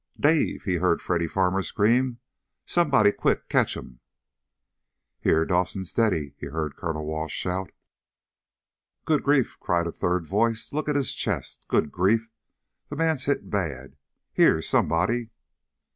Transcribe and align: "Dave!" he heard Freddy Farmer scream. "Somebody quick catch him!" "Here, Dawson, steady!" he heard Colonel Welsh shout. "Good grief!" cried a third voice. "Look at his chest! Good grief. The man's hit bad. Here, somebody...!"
"Dave!" 0.19 0.63
he 0.63 0.77
heard 0.77 0.99
Freddy 0.99 1.27
Farmer 1.27 1.61
scream. 1.61 2.17
"Somebody 2.65 3.11
quick 3.11 3.47
catch 3.49 3.77
him!" 3.77 3.99
"Here, 5.19 5.45
Dawson, 5.45 5.83
steady!" 5.83 6.33
he 6.39 6.47
heard 6.47 6.75
Colonel 6.75 7.05
Welsh 7.05 7.31
shout. 7.35 7.69
"Good 9.05 9.21
grief!" 9.21 9.57
cried 9.59 9.85
a 9.85 9.91
third 9.91 10.25
voice. 10.25 10.73
"Look 10.73 10.89
at 10.89 10.95
his 10.95 11.13
chest! 11.13 11.65
Good 11.67 11.91
grief. 11.91 12.31
The 12.89 12.95
man's 12.95 13.25
hit 13.25 13.51
bad. 13.51 13.95
Here, 14.33 14.59
somebody...!" 14.63 15.29